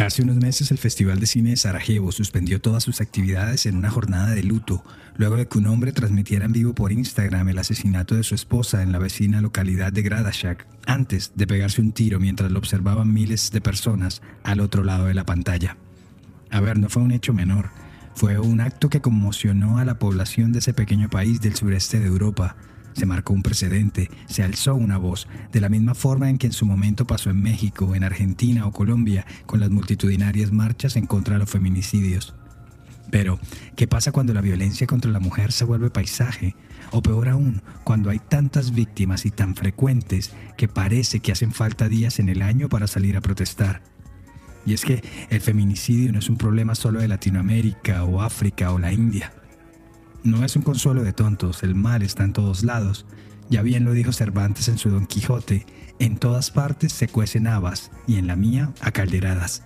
[0.00, 3.90] Hace unos meses el Festival de Cine de Sarajevo suspendió todas sus actividades en una
[3.90, 4.82] jornada de luto,
[5.18, 8.82] luego de que un hombre transmitiera en vivo por Instagram el asesinato de su esposa
[8.82, 13.50] en la vecina localidad de Gradashak, antes de pegarse un tiro mientras lo observaban miles
[13.50, 15.76] de personas al otro lado de la pantalla.
[16.50, 17.68] A ver, no fue un hecho menor,
[18.14, 22.06] fue un acto que conmocionó a la población de ese pequeño país del sureste de
[22.06, 22.56] Europa,
[22.92, 26.52] se marcó un precedente, se alzó una voz, de la misma forma en que en
[26.52, 31.34] su momento pasó en México, en Argentina o Colombia, con las multitudinarias marchas en contra
[31.34, 32.34] de los feminicidios.
[33.10, 33.40] Pero,
[33.76, 36.54] ¿qué pasa cuando la violencia contra la mujer se vuelve paisaje?
[36.92, 41.88] O peor aún, cuando hay tantas víctimas y tan frecuentes que parece que hacen falta
[41.88, 43.82] días en el año para salir a protestar.
[44.64, 48.78] Y es que el feminicidio no es un problema solo de Latinoamérica o África o
[48.78, 49.32] la India.
[50.22, 53.06] No es un consuelo de tontos, el mal está en todos lados.
[53.48, 55.64] Ya bien lo dijo Cervantes en su Don Quijote,
[55.98, 59.62] en todas partes se cuecen habas y en la mía a calderadas.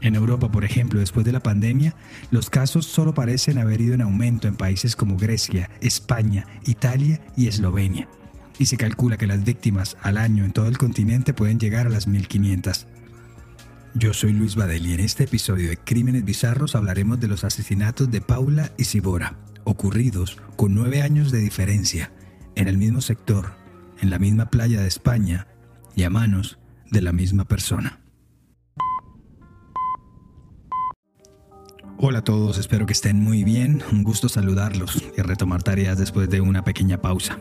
[0.00, 1.94] En Europa, por ejemplo, después de la pandemia,
[2.30, 7.48] los casos solo parecen haber ido en aumento en países como Grecia, España, Italia y
[7.48, 8.08] Eslovenia.
[8.58, 11.90] Y se calcula que las víctimas al año en todo el continente pueden llegar a
[11.90, 12.86] las 1500.
[13.94, 18.10] Yo soy Luis Badel y en este episodio de Crímenes Bizarros hablaremos de los asesinatos
[18.10, 22.12] de Paula y Sibora ocurridos con nueve años de diferencia,
[22.54, 23.54] en el mismo sector,
[24.00, 25.48] en la misma playa de España
[25.94, 26.58] y a manos
[26.90, 28.00] de la misma persona.
[31.98, 36.30] Hola a todos, espero que estén muy bien, un gusto saludarlos y retomar tareas después
[36.30, 37.38] de una pequeña pausa.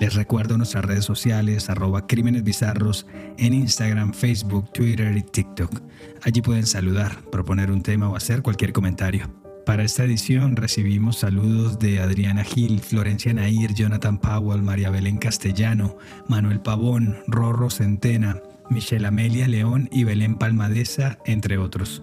[0.00, 3.06] Les recuerdo nuestras redes sociales, arroba crímenes bizarros,
[3.36, 5.82] en Instagram, Facebook, Twitter y TikTok.
[6.22, 9.30] Allí pueden saludar, proponer un tema o hacer cualquier comentario.
[9.66, 15.98] Para esta edición recibimos saludos de Adriana Gil, Florencia Nair, Jonathan Powell, María Belén Castellano,
[16.28, 18.40] Manuel Pavón, Rorro Centena,
[18.70, 22.02] Michelle Amelia León y Belén Palmadesa, entre otros.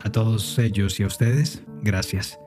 [0.00, 2.40] A todos ellos y a ustedes, gracias.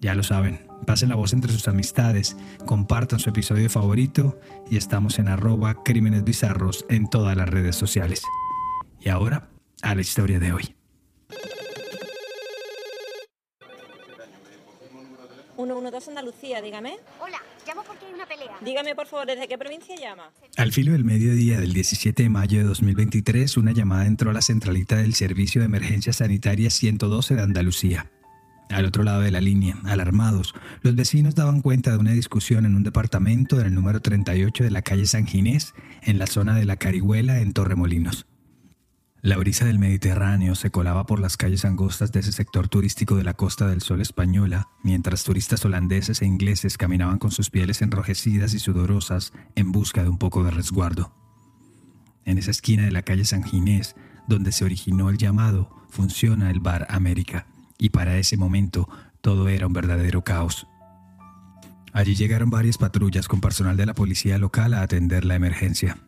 [0.00, 2.36] Ya lo saben, pasen la voz entre sus amistades,
[2.66, 4.38] compartan su episodio favorito
[4.70, 8.22] y estamos en arroba crímenes bizarros en todas las redes sociales.
[9.00, 9.48] Y ahora,
[9.82, 10.76] a la historia de hoy.
[15.56, 16.96] 112 Andalucía, dígame.
[17.20, 18.56] Hola, llamo porque hay una pelea.
[18.60, 20.30] Dígame, por favor, ¿desde qué provincia llama?
[20.56, 24.42] Al filo del mediodía del 17 de mayo de 2023, una llamada entró a la
[24.42, 28.10] centralita del Servicio de Emergencia Sanitaria 112 de Andalucía.
[28.70, 32.74] Al otro lado de la línea, alarmados, los vecinos daban cuenta de una discusión en
[32.74, 36.64] un departamento en el número 38 de la calle San Ginés, en la zona de
[36.64, 38.26] la Carihuela, en Torremolinos.
[39.22, 43.24] La brisa del Mediterráneo se colaba por las calles angostas de ese sector turístico de
[43.24, 48.54] la Costa del Sol española, mientras turistas holandeses e ingleses caminaban con sus pieles enrojecidas
[48.54, 51.12] y sudorosas en busca de un poco de resguardo.
[52.24, 53.96] En esa esquina de la calle San Ginés,
[54.28, 57.46] donde se originó el llamado, funciona el Bar América,
[57.78, 58.88] y para ese momento
[59.20, 60.66] todo era un verdadero caos.
[61.92, 65.98] Allí llegaron varias patrullas con personal de la policía local a atender la emergencia.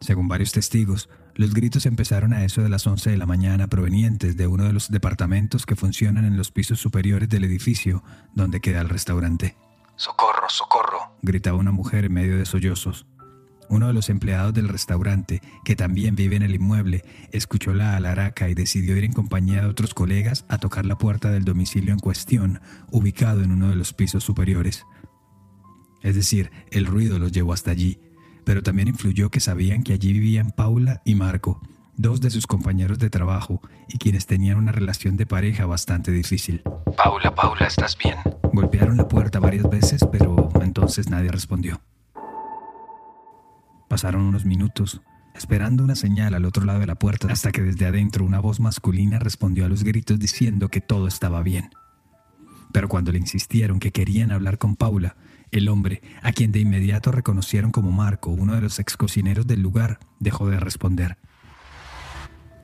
[0.00, 4.36] Según varios testigos, los gritos empezaron a eso de las 11 de la mañana provenientes
[4.36, 8.02] de uno de los departamentos que funcionan en los pisos superiores del edificio
[8.34, 9.56] donde queda el restaurante.
[9.94, 11.16] ¡Socorro, socorro!
[11.22, 13.06] gritaba una mujer en medio de sollozos.
[13.70, 18.48] Uno de los empleados del restaurante, que también vive en el inmueble, escuchó la alaraca
[18.48, 21.98] y decidió ir en compañía de otros colegas a tocar la puerta del domicilio en
[21.98, 24.84] cuestión, ubicado en uno de los pisos superiores.
[26.02, 28.00] Es decir, el ruido los llevó hasta allí,
[28.44, 31.60] pero también influyó que sabían que allí vivían Paula y Marco,
[31.96, 36.62] dos de sus compañeros de trabajo y quienes tenían una relación de pareja bastante difícil.
[36.96, 38.16] Paula, Paula, ¿estás bien?
[38.52, 41.80] Golpearon la puerta varias veces, pero entonces nadie respondió.
[43.88, 45.00] Pasaron unos minutos,
[45.34, 48.60] esperando una señal al otro lado de la puerta, hasta que desde adentro una voz
[48.60, 51.70] masculina respondió a los gritos diciendo que todo estaba bien.
[52.72, 55.16] Pero cuando le insistieron que querían hablar con Paula,
[55.50, 59.62] el hombre, a quien de inmediato reconocieron como Marco, uno de los ex cocineros del
[59.62, 61.16] lugar, dejó de responder.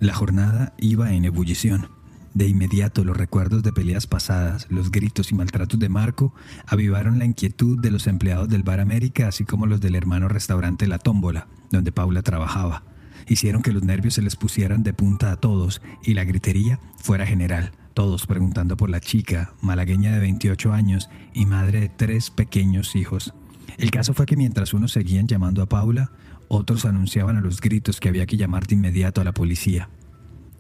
[0.01, 1.89] La jornada iba en ebullición.
[2.35, 6.35] De inmediato los recuerdos de peleas pasadas, los gritos y maltratos de Marco
[6.67, 10.89] avivaron la inquietud de los empleados del Bar América, así como los del hermano restaurante
[10.89, 12.83] La Tómbola, donde Paula trabajaba.
[13.29, 17.25] Hicieron que los nervios se les pusieran de punta a todos y la gritería fuera
[17.25, 22.97] general, todos preguntando por la chica, malagueña de 28 años y madre de tres pequeños
[22.97, 23.33] hijos.
[23.79, 26.11] El caso fue que mientras unos seguían llamando a Paula,
[26.49, 29.89] otros anunciaban a los gritos que había que llamar de inmediato a la policía.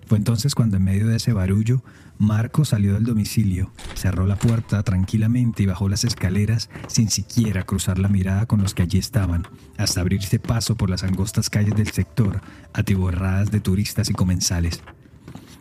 [0.06, 1.82] Fue entonces cuando en medio de ese barullo,
[2.18, 7.98] Marco salió del domicilio, cerró la puerta tranquilamente y bajó las escaleras sin siquiera cruzar
[7.98, 9.48] la mirada con los que allí estaban,
[9.78, 12.40] hasta abrirse paso por las angostas calles del sector,
[12.72, 14.82] atiborradas de turistas y comensales.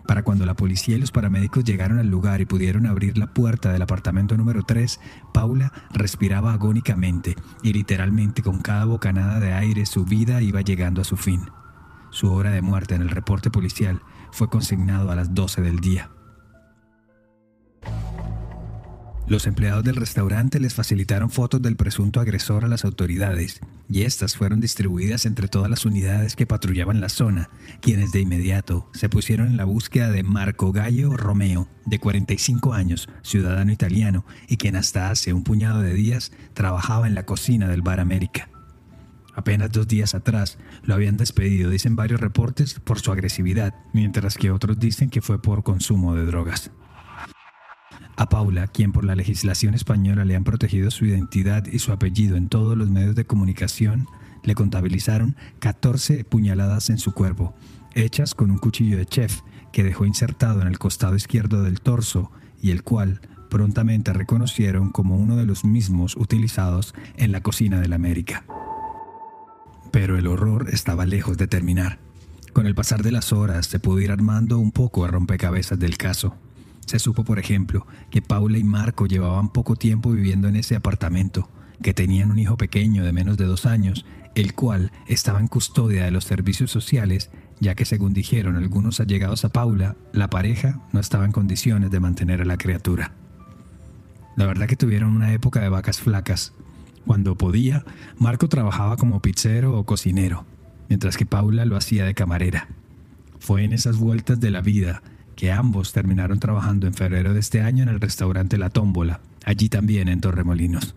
[0.06, 3.72] Para cuando la policía y los paramédicos llegaron al lugar y pudieron abrir la puerta
[3.72, 5.00] del apartamento número 3,
[5.34, 11.06] Paula respiraba agónicamente y literalmente con cada bocanada de aire su vida iba llegando a
[11.06, 11.46] su fin.
[12.10, 14.02] Su hora de muerte en el reporte policial
[14.34, 16.10] fue consignado a las 12 del día.
[19.26, 24.36] Los empleados del restaurante les facilitaron fotos del presunto agresor a las autoridades y estas
[24.36, 27.50] fueron distribuidas entre todas las unidades que patrullaban la zona,
[27.80, 33.08] quienes de inmediato se pusieron en la búsqueda de Marco Gallo Romeo, de 45 años,
[33.22, 37.82] ciudadano italiano y quien hasta hace un puñado de días trabajaba en la cocina del
[37.82, 38.50] Bar América.
[39.36, 44.52] Apenas dos días atrás lo habían despedido, dicen varios reportes, por su agresividad, mientras que
[44.52, 46.72] otros dicen que fue por consumo de drogas.
[48.16, 52.36] A Paula, quien por la legislación española le han protegido su identidad y su apellido
[52.38, 54.08] en todos los medios de comunicación,
[54.44, 57.56] le contabilizaron 14 puñaladas en su cuerpo,
[57.96, 59.42] hechas con un cuchillo de chef
[59.72, 62.32] que dejó insertado en el costado izquierdo del torso
[62.62, 67.94] y el cual prontamente reconocieron como uno de los mismos utilizados en la cocina del
[67.94, 68.46] América.
[69.94, 72.00] Pero el horror estaba lejos de terminar.
[72.52, 75.98] Con el pasar de las horas se pudo ir armando un poco a rompecabezas del
[75.98, 76.36] caso.
[76.88, 81.48] Se supo, por ejemplo, que Paula y Marco llevaban poco tiempo viviendo en ese apartamento,
[81.84, 84.04] que tenían un hijo pequeño de menos de dos años,
[84.34, 87.30] el cual estaba en custodia de los servicios sociales,
[87.60, 92.00] ya que según dijeron algunos allegados a Paula, la pareja no estaba en condiciones de
[92.00, 93.12] mantener a la criatura.
[94.38, 96.52] La verdad que tuvieron una época de vacas flacas,
[97.06, 97.86] cuando podía,
[98.18, 100.46] Marco trabajaba como pizzero o cocinero,
[100.90, 102.68] mientras que Paula lo hacía de camarera.
[103.40, 105.02] Fue en esas vueltas de la vida
[105.36, 109.70] que ambos terminaron trabajando en febrero de este año en el restaurante La Tómbola, allí
[109.70, 110.96] también en Torremolinos.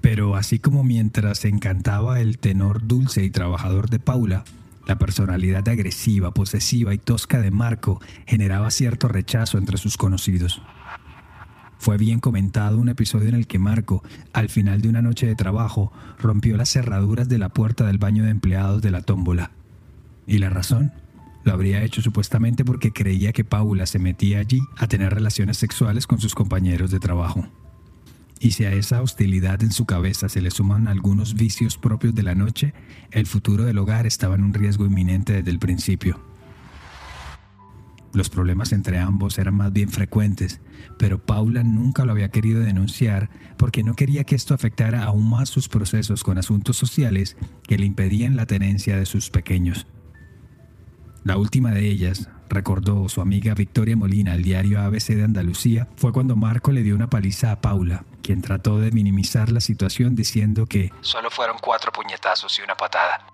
[0.00, 4.44] Pero así como mientras encantaba el tenor dulce y trabajador de Paula,
[4.86, 10.60] la personalidad agresiva, posesiva y tosca de Marco generaba cierto rechazo entre sus conocidos.
[11.84, 14.02] Fue bien comentado un episodio en el que Marco,
[14.32, 18.24] al final de una noche de trabajo, rompió las cerraduras de la puerta del baño
[18.24, 19.50] de empleados de la tómbola.
[20.26, 20.94] ¿Y la razón?
[21.44, 26.06] Lo habría hecho supuestamente porque creía que Paula se metía allí a tener relaciones sexuales
[26.06, 27.46] con sus compañeros de trabajo.
[28.40, 32.22] Y si a esa hostilidad en su cabeza se le suman algunos vicios propios de
[32.22, 32.72] la noche,
[33.10, 36.18] el futuro del hogar estaba en un riesgo inminente desde el principio.
[38.14, 40.60] Los problemas entre ambos eran más bien frecuentes,
[40.98, 43.28] pero Paula nunca lo había querido denunciar
[43.58, 47.86] porque no quería que esto afectara aún más sus procesos con asuntos sociales que le
[47.86, 49.88] impedían la tenencia de sus pequeños.
[51.24, 56.12] La última de ellas, recordó su amiga Victoria Molina al diario ABC de Andalucía, fue
[56.12, 60.66] cuando Marco le dio una paliza a Paula, quien trató de minimizar la situación diciendo
[60.66, 63.26] que solo fueron cuatro puñetazos y una patada.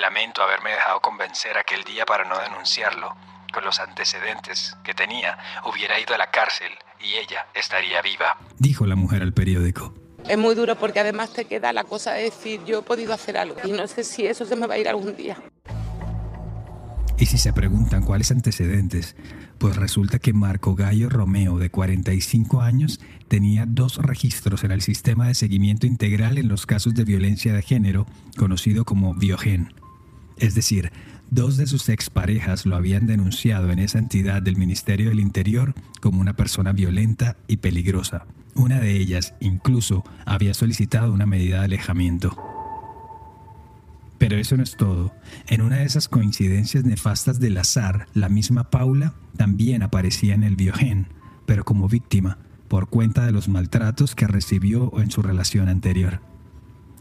[0.00, 3.16] Lamento haberme dejado convencer aquel día para no denunciarlo.
[3.52, 8.36] Con los antecedentes que tenía, hubiera ido a la cárcel y ella estaría viva.
[8.58, 9.94] Dijo la mujer al periódico.
[10.28, 13.38] Es muy duro porque además te queda la cosa de decir yo he podido hacer
[13.38, 15.36] algo y no sé si eso se me va a ir algún día.
[17.18, 19.16] Y si se preguntan cuáles antecedentes,
[19.58, 25.26] pues resulta que Marco Gallo Romeo, de 45 años, tenía dos registros en el sistema
[25.26, 29.74] de seguimiento integral en los casos de violencia de género, conocido como Biogen.
[30.38, 30.92] Es decir,
[31.30, 36.20] dos de sus exparejas lo habían denunciado en esa entidad del Ministerio del Interior como
[36.20, 38.26] una persona violenta y peligrosa.
[38.54, 42.36] Una de ellas incluso había solicitado una medida de alejamiento.
[44.18, 45.12] Pero eso no es todo.
[45.46, 50.56] En una de esas coincidencias nefastas del azar, la misma Paula también aparecía en el
[50.56, 51.06] biogen,
[51.46, 56.20] pero como víctima, por cuenta de los maltratos que recibió en su relación anterior.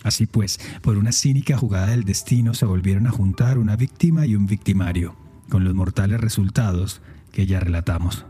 [0.03, 4.35] Así pues, por una cínica jugada del destino se volvieron a juntar una víctima y
[4.35, 5.15] un victimario,
[5.49, 7.01] con los mortales resultados
[7.31, 8.25] que ya relatamos.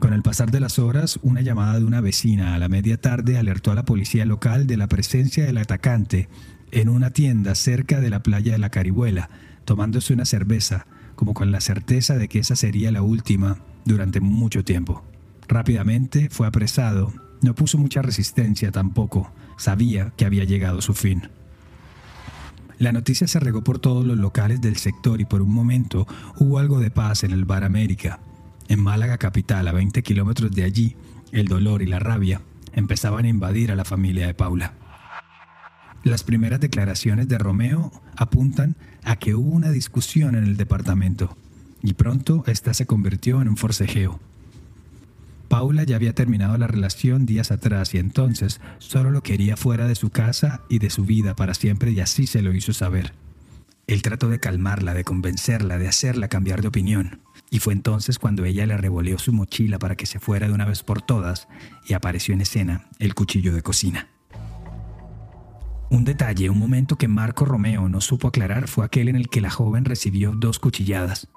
[0.00, 3.38] Con el pasar de las horas, una llamada de una vecina a la media tarde
[3.38, 6.28] alertó a la policía local de la presencia del atacante
[6.70, 9.30] en una tienda cerca de la playa de la Carihuela,
[9.64, 14.64] tomándose una cerveza, como con la certeza de que esa sería la última durante mucho
[14.64, 15.02] tiempo.
[15.48, 21.28] Rápidamente fue apresado, no puso mucha resistencia tampoco, sabía que había llegado su fin.
[22.78, 26.06] La noticia se regó por todos los locales del sector y por un momento
[26.38, 28.20] hubo algo de paz en el Bar América.
[28.68, 30.96] En Málaga capital, a 20 kilómetros de allí,
[31.32, 32.42] el dolor y la rabia
[32.74, 34.74] empezaban a invadir a la familia de Paula.
[36.04, 41.36] Las primeras declaraciones de Romeo apuntan a que hubo una discusión en el departamento
[41.82, 44.20] y pronto esta se convirtió en un forcejeo.
[45.48, 49.94] Paula ya había terminado la relación días atrás y entonces solo lo quería fuera de
[49.94, 53.12] su casa y de su vida para siempre y así se lo hizo saber.
[53.86, 57.20] Él trató de calmarla, de convencerla, de hacerla cambiar de opinión.
[57.50, 60.64] Y fue entonces cuando ella le revoleó su mochila para que se fuera de una
[60.64, 61.46] vez por todas
[61.86, 64.08] y apareció en escena el cuchillo de cocina.
[65.88, 69.40] Un detalle, un momento que Marco Romeo no supo aclarar fue aquel en el que
[69.40, 71.28] la joven recibió dos cuchilladas.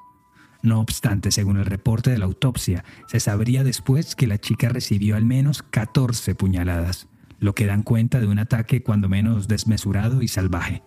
[0.61, 5.15] No obstante, según el reporte de la autopsia, se sabría después que la chica recibió
[5.15, 7.07] al menos 14 puñaladas,
[7.39, 10.83] lo que dan cuenta de un ataque cuando menos desmesurado y salvaje.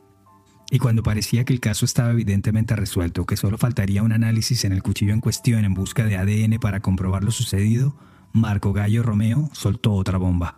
[0.70, 4.72] Y cuando parecía que el caso estaba evidentemente resuelto, que solo faltaría un análisis en
[4.72, 7.96] el cuchillo en cuestión en busca de ADN para comprobar lo sucedido,
[8.32, 10.56] Marco Gallo Romeo soltó otra bomba.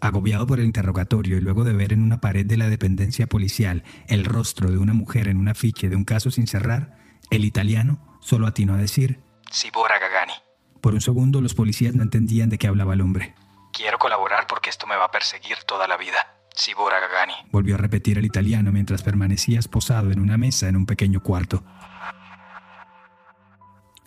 [0.00, 3.82] Agobiado por el interrogatorio y luego de ver en una pared de la dependencia policial
[4.06, 6.97] el rostro de una mujer en un afiche de un caso sin cerrar,
[7.30, 9.20] el italiano solo atinó a decir
[9.50, 10.34] Sibora Gagani.
[10.80, 13.34] Por un segundo los policías no entendían de qué hablaba el hombre.
[13.72, 16.16] Quiero colaborar porque esto me va a perseguir toda la vida.
[16.54, 17.34] Sibora Gagani.
[17.52, 21.62] Volvió a repetir el italiano mientras permanecía esposado en una mesa en un pequeño cuarto.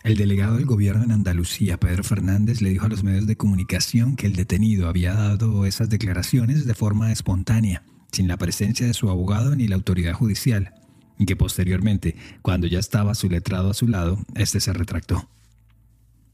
[0.03, 4.15] El delegado del gobierno en Andalucía, Pedro Fernández, le dijo a los medios de comunicación
[4.15, 9.11] que el detenido había dado esas declaraciones de forma espontánea, sin la presencia de su
[9.11, 10.73] abogado ni la autoridad judicial,
[11.17, 15.29] y que posteriormente, cuando ya estaba su letrado a su lado, éste se retractó.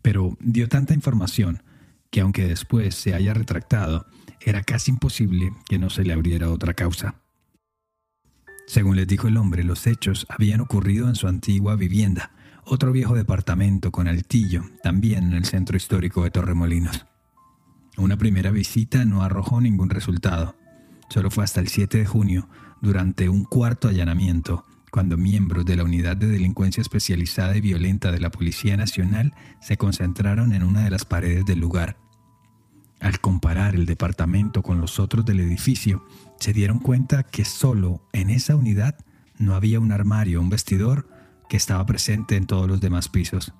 [0.01, 1.63] Pero dio tanta información
[2.10, 4.05] que aunque después se haya retractado,
[4.41, 7.15] era casi imposible que no se le abriera otra causa.
[8.65, 12.31] Según les dijo el hombre, los hechos habían ocurrido en su antigua vivienda,
[12.65, 17.05] otro viejo departamento con altillo, también en el centro histórico de Torremolinos.
[17.96, 20.55] Una primera visita no arrojó ningún resultado.
[21.10, 22.50] Solo fue hasta el 7 de junio,
[22.82, 28.20] durante un cuarto allanamiento, cuando miembros de la Unidad de Delincuencia Especializada y Violenta de
[28.20, 31.98] la Policía Nacional se concentraron en una de las paredes del lugar.
[33.00, 36.06] Al comparar el departamento con los otros del edificio,
[36.40, 38.96] se dieron cuenta que solo en esa unidad
[39.38, 41.08] no había un armario un vestidor
[41.48, 43.54] que estaba presente en todos los demás pisos.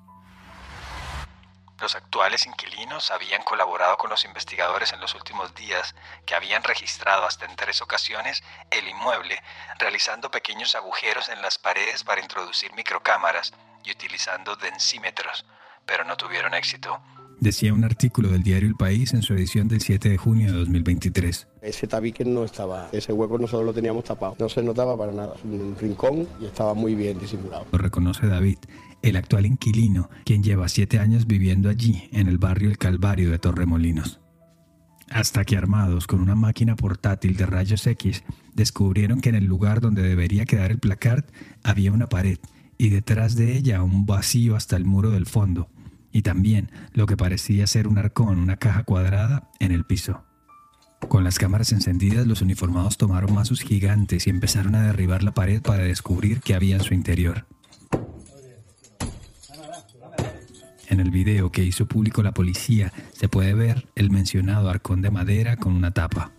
[1.80, 5.94] Los actuales inquilinos habían colaborado con los investigadores en los últimos días,
[6.26, 8.42] que habían registrado hasta en tres ocasiones
[8.72, 9.40] el inmueble,
[9.78, 13.52] realizando pequeños agujeros en las paredes para introducir microcámaras
[13.84, 15.46] y utilizando densímetros,
[15.86, 17.00] pero no tuvieron éxito.
[17.40, 20.58] Decía un artículo del diario El País en su edición del 7 de junio de
[20.58, 21.46] 2023.
[21.62, 25.34] Ese tabique no estaba, ese hueco nosotros lo teníamos tapado, no se notaba para nada,
[25.44, 27.66] un rincón y estaba muy bien disimulado.
[27.70, 28.58] Lo reconoce David,
[29.02, 33.38] el actual inquilino, quien lleva siete años viviendo allí, en el barrio El Calvario de
[33.38, 34.20] Torremolinos.
[35.08, 39.80] Hasta que armados con una máquina portátil de rayos X, descubrieron que en el lugar
[39.80, 41.24] donde debería quedar el placard
[41.62, 42.38] había una pared
[42.78, 45.68] y detrás de ella un vacío hasta el muro del fondo,
[46.18, 50.24] y también lo que parecía ser un arcón, una caja cuadrada, en el piso.
[51.06, 55.62] Con las cámaras encendidas, los uniformados tomaron mazos gigantes y empezaron a derribar la pared
[55.62, 57.46] para descubrir qué había en su interior.
[60.88, 65.12] En el video que hizo público la policía se puede ver el mencionado arcón de
[65.12, 66.32] madera con una tapa.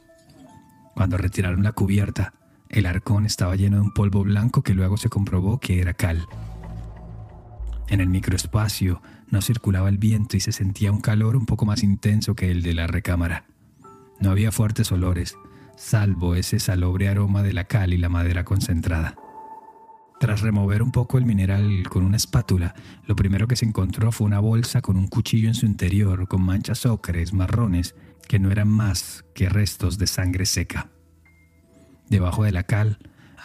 [0.93, 2.33] Cuando retiraron la cubierta,
[2.67, 6.27] el arcón estaba lleno de un polvo blanco que luego se comprobó que era cal.
[7.89, 11.83] En el microespacio no circulaba el viento y se sentía un calor un poco más
[11.83, 13.45] intenso que el de la recámara.
[14.19, 15.37] No había fuertes olores,
[15.75, 19.15] salvo ese salobre aroma de la cal y la madera concentrada.
[20.19, 22.75] Tras remover un poco el mineral con una espátula,
[23.07, 26.43] lo primero que se encontró fue una bolsa con un cuchillo en su interior con
[26.43, 27.95] manchas ocres marrones
[28.27, 30.89] que no eran más que restos de sangre seca.
[32.09, 32.99] Debajo de la cal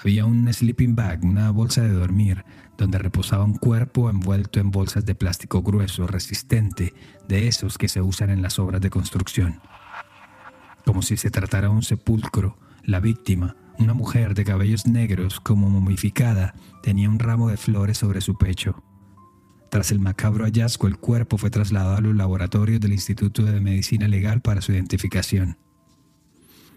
[0.04, 2.44] había un sleeping bag, una bolsa de dormir,
[2.76, 6.92] donde reposaba un cuerpo envuelto en bolsas de plástico grueso, resistente,
[7.26, 9.60] de esos que se usan en las obras de construcción.
[10.84, 15.70] Como si se tratara de un sepulcro, la víctima, una mujer de cabellos negros como
[15.70, 18.84] momificada, tenía un ramo de flores sobre su pecho.
[19.70, 24.06] Tras el macabro hallazgo, el cuerpo fue trasladado a los laboratorios del Instituto de Medicina
[24.06, 25.56] Legal para su identificación.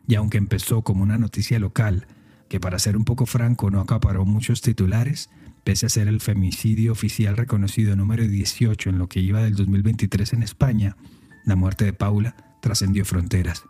[0.07, 2.07] Y aunque empezó como una noticia local,
[2.49, 5.29] que para ser un poco franco no acaparó muchos titulares,
[5.63, 10.33] pese a ser el femicidio oficial reconocido número 18 en lo que iba del 2023
[10.33, 10.95] en España,
[11.45, 13.63] la muerte de Paula trascendió fronteras.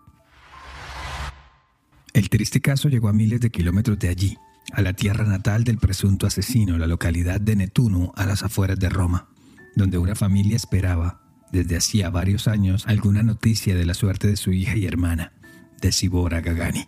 [2.14, 4.38] El triste caso llegó a miles de kilómetros de allí,
[4.74, 8.90] a la tierra natal del presunto asesino, la localidad de Netuno, a las afueras de
[8.90, 9.30] Roma,
[9.76, 14.52] donde una familia esperaba, desde hacía varios años, alguna noticia de la suerte de su
[14.52, 15.34] hija y hermana,
[15.82, 16.88] de Sibora Gagani.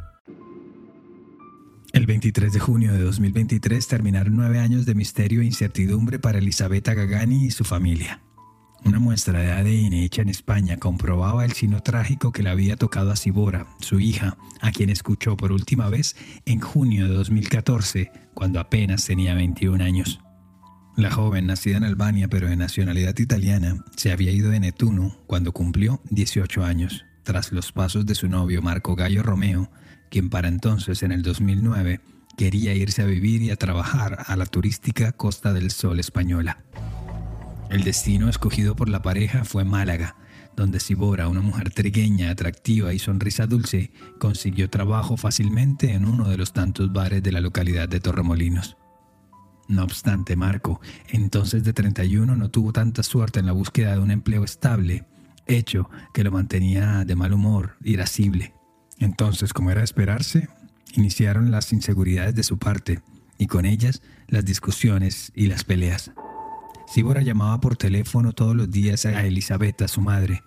[2.11, 6.93] El 23 de junio de 2023 terminaron nueve años de misterio e incertidumbre para Elisabetta
[6.93, 8.19] Gagani y su familia.
[8.83, 13.11] Una muestra de ADN hecha en España comprobaba el sino trágico que le había tocado
[13.11, 18.59] a Sibora, su hija, a quien escuchó por última vez en junio de 2014, cuando
[18.59, 20.19] apenas tenía 21 años.
[20.97, 25.53] La joven, nacida en Albania pero de nacionalidad italiana, se había ido de Netuno cuando
[25.53, 29.71] cumplió 18 años, tras los pasos de su novio Marco Gallo Romeo,
[30.11, 32.01] quien para entonces, en el 2009,
[32.37, 36.63] quería irse a vivir y a trabajar a la turística Costa del Sol española.
[37.69, 40.17] El destino escogido por la pareja fue Málaga,
[40.57, 46.35] donde Sibora, una mujer trigueña, atractiva y sonrisa dulce, consiguió trabajo fácilmente en uno de
[46.35, 48.75] los tantos bares de la localidad de Torremolinos.
[49.69, 54.11] No obstante, Marco, entonces de 31, no tuvo tanta suerte en la búsqueda de un
[54.11, 55.05] empleo estable,
[55.47, 58.53] hecho que lo mantenía de mal humor, irascible.
[59.01, 60.47] Entonces, como era de esperarse,
[60.93, 63.01] iniciaron las inseguridades de su parte
[63.37, 66.11] y con ellas las discusiones y las peleas.
[66.87, 70.43] Sibora llamaba por teléfono todos los días a Elisabetta, su madre.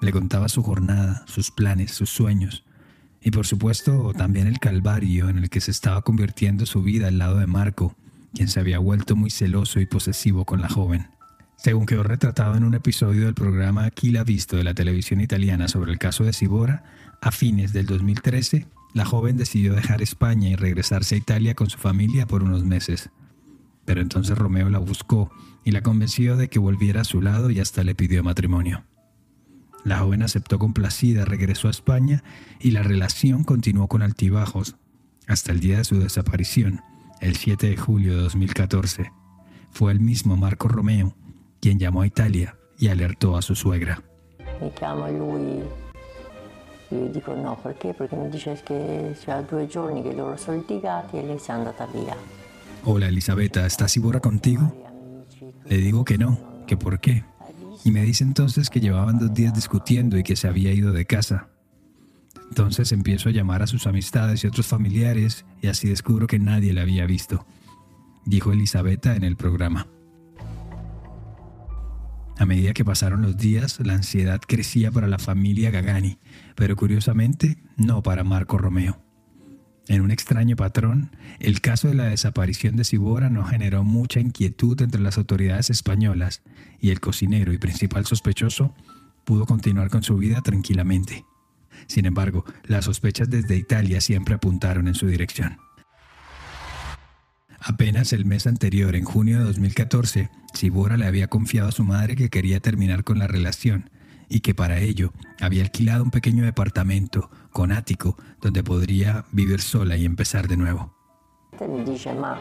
[0.00, 2.62] Le contaba su jornada, sus planes, sus sueños
[3.26, 7.18] y por supuesto también el calvario en el que se estaba convirtiendo su vida al
[7.18, 7.96] lado de Marco,
[8.32, 11.08] quien se había vuelto muy celoso y posesivo con la joven.
[11.56, 15.68] Según quedó retratado en un episodio del programa Aquí la visto de la televisión italiana
[15.68, 16.84] sobre el caso de Sibora,
[17.20, 21.78] a fines del 2013, la joven decidió dejar España y regresarse a Italia con su
[21.78, 23.10] familia por unos meses.
[23.84, 25.30] Pero entonces Romeo la buscó
[25.64, 28.84] y la convenció de que volviera a su lado y hasta le pidió matrimonio.
[29.82, 32.22] La joven aceptó complacida, regresó a España
[32.60, 34.76] y la relación continuó con altibajos
[35.26, 36.82] hasta el día de su desaparición,
[37.20, 39.10] el 7 de julio de 2014.
[39.72, 41.16] Fue el mismo Marco Romeo
[41.66, 44.00] quien llamó a Italia y alertó a su suegra.
[44.60, 45.64] Mi chiama lui,
[46.92, 47.92] io dico no, perché?
[47.92, 51.54] Perché mi dice che c'ha due giorni che loro sono litigati e lei si è
[51.54, 52.16] andata via.
[52.84, 54.62] Hola Elisabetta, ¿está Sibora contigo?
[55.64, 57.24] Le digo que no, que por qué.
[57.82, 61.04] Y me dice entonces que llevaban dos días discutiendo y que se había ido de
[61.04, 61.48] casa.
[62.48, 66.72] Entonces empiezo a llamar a sus amistades y otros familiares y así descubro que nadie
[66.72, 67.44] la había visto,
[68.24, 69.88] dijo Elisabetta en el programa.
[72.38, 76.18] A medida que pasaron los días, la ansiedad crecía para la familia Gagani,
[76.54, 79.00] pero curiosamente no para Marco Romeo.
[79.88, 84.80] En un extraño patrón, el caso de la desaparición de Sibora no generó mucha inquietud
[84.82, 86.42] entre las autoridades españolas
[86.80, 88.74] y el cocinero y principal sospechoso
[89.24, 91.24] pudo continuar con su vida tranquilamente.
[91.86, 95.58] Sin embargo, las sospechas desde Italia siempre apuntaron en su dirección.
[97.68, 102.14] Apenas el mes anterior, en junio de 2014, Sibora le había confiado a su madre
[102.14, 103.90] que quería terminar con la relación
[104.28, 109.96] y que para ello había alquilado un pequeño departamento con ático donde podría vivir sola
[109.96, 110.94] y empezar de nuevo.
[111.68, 112.38] Mi dice, ma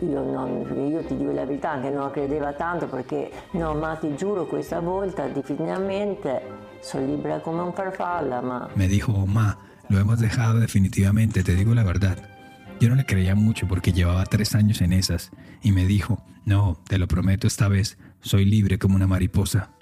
[0.00, 4.14] io, non, io ti dico la verità, anche non credeva tanto perché no, ma ti
[4.14, 6.40] giuro questa volta definitivamente
[6.80, 8.68] sono libera come un farfalla, ma...
[8.76, 12.37] Me dijo, ma, lo hemos dejado definitivamente, te digo la verdad.
[12.80, 15.30] Yo no le creía mucho porque llevaba tres años en esas
[15.62, 19.72] y me dijo, no, te lo prometo esta vez, soy libre como una mariposa.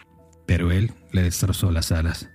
[0.47, 2.31] Pero él le destrozó las alas.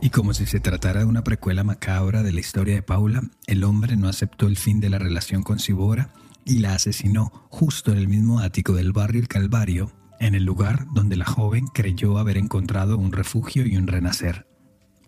[0.00, 3.64] Y como si se tratara de una precuela macabra de la historia de Paula, el
[3.64, 6.12] hombre no aceptó el fin de la relación con Sibora
[6.44, 10.86] y la asesinó justo en el mismo ático del barrio El Calvario, en el lugar
[10.92, 14.46] donde la joven creyó haber encontrado un refugio y un renacer.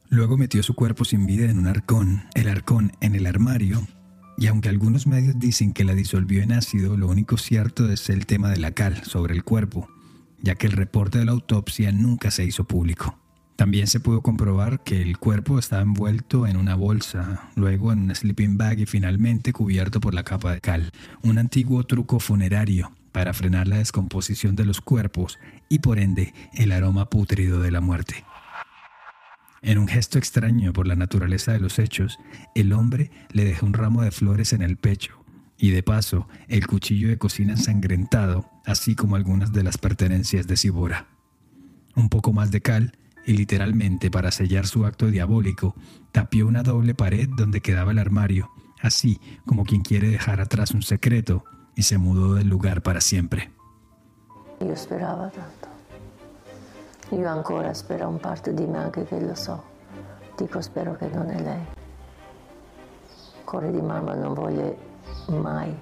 [0.09, 3.87] Luego metió su cuerpo sin vida en un arcón, el arcón en el armario
[4.39, 8.25] y aunque algunos medios dicen que la disolvió en ácido, lo único cierto es el
[8.25, 9.89] tema de la cal sobre el cuerpo,
[10.41, 13.19] ya que el reporte de la autopsia nunca se hizo público.
[13.57, 18.15] También se pudo comprobar que el cuerpo estaba envuelto en una bolsa, luego en un
[18.15, 23.35] sleeping bag y finalmente cubierto por la capa de cal, un antiguo truco funerario para
[23.35, 28.25] frenar la descomposición de los cuerpos y por ende el aroma pútrido de la muerte.
[29.63, 32.19] En un gesto extraño por la naturaleza de los hechos,
[32.55, 35.25] el hombre le dejó un ramo de flores en el pecho
[35.57, 40.57] y de paso el cuchillo de cocina ensangrentado, así como algunas de las pertenencias de
[40.57, 41.09] Sibora.
[41.97, 42.93] Un poco más de cal
[43.27, 45.75] y literalmente para sellar su acto diabólico,
[46.13, 50.83] tapió una doble pared donde quedaba el armario, así como quien quiere dejar atrás un
[50.83, 51.45] secreto,
[51.75, 53.51] y se mudó del lugar para siempre.
[54.61, 55.68] Io speravo tanto.
[57.11, 59.63] Io ancora spero un parte di me anche che lo so.
[60.37, 61.65] Dico spero che non è lei.
[63.45, 64.77] Cuore di mamma non vuole
[65.29, 65.75] mai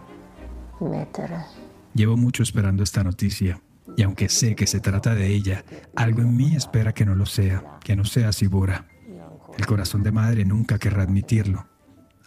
[0.79, 1.45] mettere.
[1.93, 3.61] Llevo mucho esperando esta noticia.
[3.97, 7.25] Y aunque sé que se trata de ella, algo en mí espera que no lo
[7.25, 8.87] sea, que no sea Sibora.
[9.57, 11.67] El corazón de madre nunca querrá admitirlo.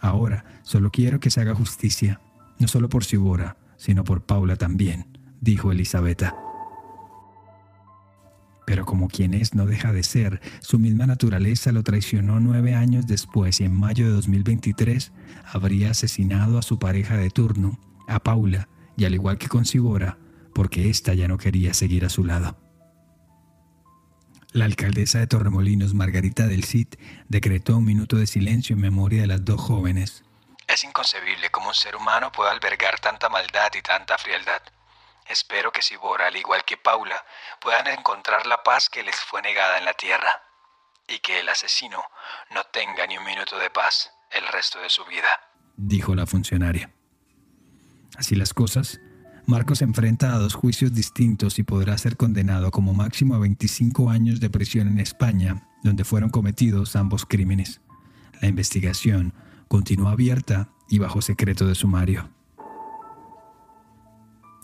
[0.00, 2.20] Ahora solo quiero que se haga justicia,
[2.58, 6.34] no solo por Sibora, sino por Paula también, dijo Elisabetta.
[8.70, 13.04] Pero como quien es no deja de ser, su misma naturaleza lo traicionó nueve años
[13.04, 15.10] después y en mayo de 2023
[15.44, 20.18] habría asesinado a su pareja de turno, a Paula, y al igual que con Sibora,
[20.54, 22.60] porque ésta ya no quería seguir a su lado.
[24.52, 26.94] La alcaldesa de Torremolinos, Margarita del Cid,
[27.28, 30.22] decretó un minuto de silencio en memoria de las dos jóvenes.
[30.68, 34.62] Es inconcebible cómo un ser humano pueda albergar tanta maldad y tanta frialdad.
[35.30, 37.24] Espero que Sibora, al igual que Paula,
[37.60, 40.42] puedan encontrar la paz que les fue negada en la tierra
[41.06, 42.02] y que el asesino
[42.52, 45.28] no tenga ni un minuto de paz el resto de su vida,
[45.76, 46.90] dijo la funcionaria.
[48.16, 49.00] Así las cosas,
[49.46, 54.10] Marcos se enfrenta a dos juicios distintos y podrá ser condenado como máximo a 25
[54.10, 57.80] años de prisión en España, donde fueron cometidos ambos crímenes.
[58.40, 59.32] La investigación
[59.68, 62.30] continúa abierta y bajo secreto de sumario.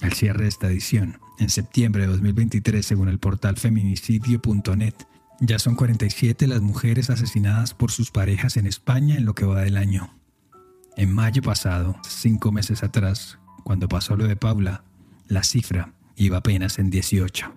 [0.03, 4.95] Al cierre de esta edición, en septiembre de 2023, según el portal feminicidio.net,
[5.41, 9.63] ya son 47 las mujeres asesinadas por sus parejas en España en lo que va
[9.63, 10.11] del año.
[10.97, 14.85] En mayo pasado, cinco meses atrás, cuando pasó lo de Paula,
[15.29, 17.53] la cifra iba apenas en 18.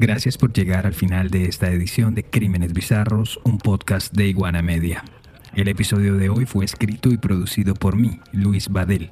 [0.00, 4.62] Gracias por llegar al final de esta edición de Crímenes Bizarros, un podcast de Iguana
[4.62, 5.02] Media.
[5.54, 9.10] El episodio de hoy fue escrito y producido por mí, Luis Badel.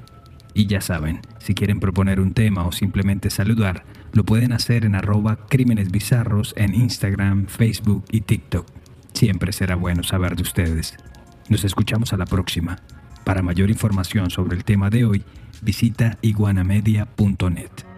[0.55, 4.95] Y ya saben, si quieren proponer un tema o simplemente saludar, lo pueden hacer en
[4.95, 8.69] arroba crímenes bizarros en Instagram, Facebook y TikTok.
[9.13, 10.97] Siempre será bueno saber de ustedes.
[11.49, 12.79] Nos escuchamos a la próxima.
[13.25, 15.25] Para mayor información sobre el tema de hoy,
[15.63, 17.96] visita iguanamedia.net.